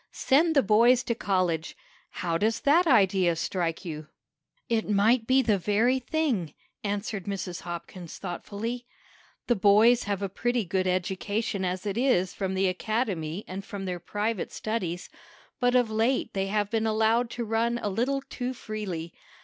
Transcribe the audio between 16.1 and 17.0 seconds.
they have been